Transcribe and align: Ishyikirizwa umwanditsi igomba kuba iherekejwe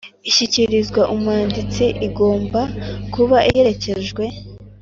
Ishyikirizwa 0.29 1.01
umwanditsi 1.13 1.85
igomba 2.07 2.61
kuba 3.13 3.37
iherekejwe 3.49 4.23